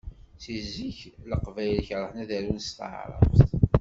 [0.43, 0.99] Seg zik
[1.29, 3.37] Leqbayel kerhen ad arun s taɛrabt.